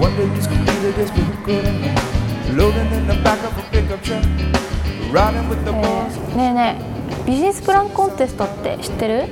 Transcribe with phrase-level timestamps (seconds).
[0.00, 4.24] One day he's completed his vehicle and loading in the back of a pickup truck,
[5.12, 6.36] riding with the boys.
[6.36, 6.78] ねえね
[7.22, 9.28] えビジネスプランコンテストって知ってる？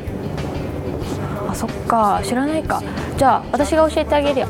[1.49, 2.83] あそっか知らないか。
[3.17, 4.49] じゃあ私が教えてあげるよ。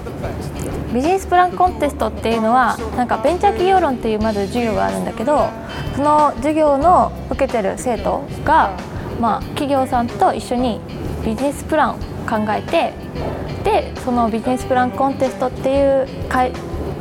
[0.93, 5.49] ビジネスプランコンテストっていうのはなんかベンチャー企業論っていうまず授業があるんだけど
[5.95, 8.77] その授業の受けてる生徒が、
[9.21, 10.81] まあ、企業さんと一緒に
[11.25, 12.93] ビジネスプランを考えて
[13.65, 16.53] でそのビジネスプランコンテストっていう会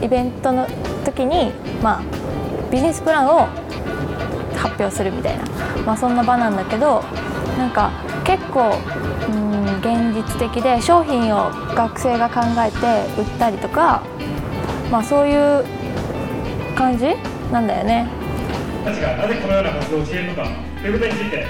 [0.01, 0.67] イベントの
[1.03, 2.03] 時に、まあ、
[2.71, 3.47] ビジネスプランを
[4.55, 5.45] 発表するみたいな、
[5.85, 7.03] まあ、そんな場なんだけど
[7.57, 7.91] なんか
[8.23, 8.77] 結構
[9.27, 14.03] うん現実的で商品を学生が考えて売ったりとか、
[14.91, 15.63] まあ、そういう
[16.75, 17.15] 感じ
[17.51, 18.07] なんだよね。
[18.85, 19.01] なぜ
[19.41, 20.43] このような活動をしているのか
[20.81, 21.45] ということについて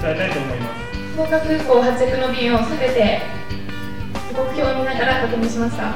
[0.00, 0.89] 伝えたいと思います。
[1.12, 3.20] 福岡空港発着の便をすべて
[4.28, 5.94] 時刻表を見ながら確認しました。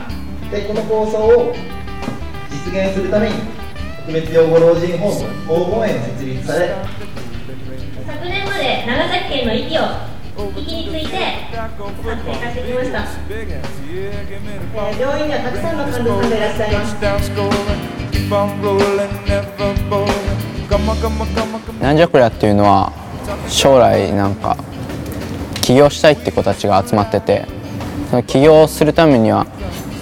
[0.50, 1.54] でこの構想を
[2.50, 3.34] 実現するために
[4.06, 6.74] 特別養護老人ホーム黄金園が設立され
[8.06, 9.82] 昨年まで長崎県の息を
[10.56, 11.16] 息について
[11.52, 11.64] 活
[12.02, 13.04] 性化してきました。
[13.30, 14.44] えー
[14.98, 16.96] 病院にはたくさんの患者さんがいらっしゃいます。
[21.92, 22.92] んじゃこりゃっていうのは
[23.48, 24.56] 将来なんか
[25.64, 27.46] 起業したいって子たちが集まってて
[28.10, 29.46] その起業するためには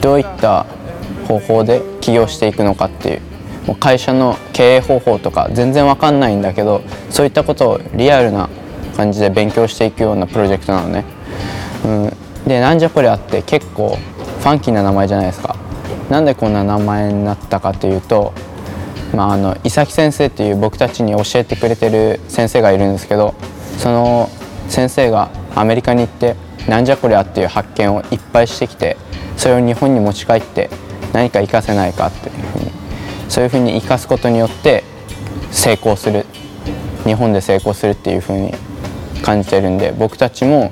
[0.00, 0.66] どういった
[1.28, 3.20] 方法で起業していくのかっていう
[3.68, 8.50] もう会社の経営方法とか全然わかんないんだけどそういったことをリアルな
[8.96, 11.04] 感じで勉強していくようなプロジェクトなのね。
[11.84, 12.12] うん、
[12.44, 13.96] でなんじゃこりゃって結構
[14.40, 15.54] ファンキーな名前じゃないですか。
[16.10, 18.34] なんでこんな名前になったかというと
[19.14, 23.34] まあ、の伊崎先生っていう僕たちに教えてくれてる先生がいるんですけど
[23.76, 24.30] その
[24.68, 26.36] 先生がアメリカに行って
[26.68, 28.96] なんじゃこりゃっていう発見をいっぱいしてきて
[29.36, 30.70] それを日本に持ち帰って
[31.12, 32.70] 何か活かせないかっていうふうに
[33.28, 34.84] そういうふうに生かすことによって
[35.50, 36.26] 成功する
[37.04, 38.52] 日本で成功するっていうふうに
[39.22, 40.70] 感じてるんで僕たちも、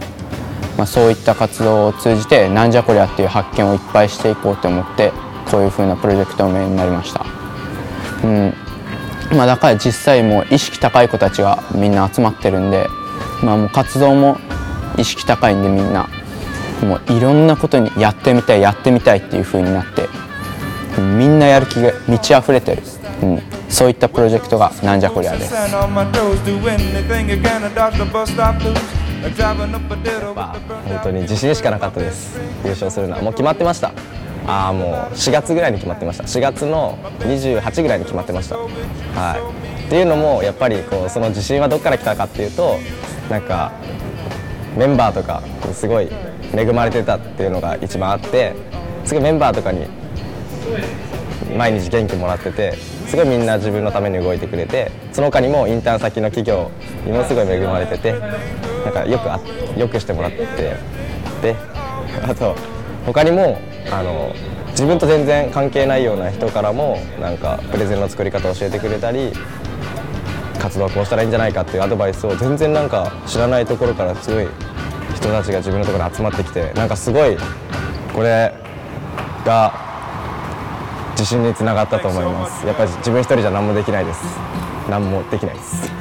[0.77, 5.13] まあ、そういった活動を通じてなんじゃこりゃっていう発見をいっぱいしていこうと思って
[5.51, 7.25] こういうふうなプロジェクト名になりました。
[8.25, 8.55] うん
[9.37, 12.87] まあ、だから実際もう意識高い子たちがみんな集まってるんで、
[13.43, 14.39] まあ、もう活動も
[15.01, 16.09] 意識高いんでみんな。
[16.83, 20.09] もういろんなことにやってみたいやってみたいっていう風になって。
[21.01, 22.83] みんなやる気が満ち溢れてる、
[23.23, 25.53] うん、そういったプロジェクトがなんじゃこりゃです。
[25.53, 25.79] まあ
[30.89, 32.39] 本当に自信しかなかったです。
[32.65, 33.93] 優勝するのはもう決まってました。
[34.47, 36.25] ああもう4月ぐらいに決まってました。
[36.25, 38.57] 4月の28ぐらいに決まってました。
[38.57, 39.87] はい。
[39.87, 42.79] っていうのもやっぱりこうその自信はどこから来たかっていうと
[43.31, 43.73] なんか
[44.77, 45.43] メンバーとか
[45.73, 46.09] すごい
[46.55, 48.55] 恵まれてたっていうのが一番あって
[49.05, 49.87] すごいメンバーとかに
[51.57, 52.77] 毎日元気もらってて
[53.07, 56.71] すごいみんな自分のために動いてくれてその他にもインターン先の企業
[57.05, 59.41] にもすごい恵まれててなんかよくあ
[59.77, 60.47] よくしてもらって
[61.43, 61.57] で
[62.23, 62.55] あと
[63.07, 63.59] 他にも
[63.91, 64.33] あの
[64.71, 69.33] 自分と全然関係ないような人からもなんかプレゼンの作り方を教えてくれたり
[70.61, 74.47] 活動はこうしたらいいんじゃないかっていうアドバイスを全然なんか知らないところからすごい
[75.15, 77.37] 人たちが自分のところに集まってきてなんかすごい
[78.15, 78.55] これ
[79.45, 79.73] が
[81.13, 82.67] 自信につながったと思います。
[82.67, 84.23] やっぱり自分一人じゃ何もできないです。
[84.89, 86.00] 何もできないです。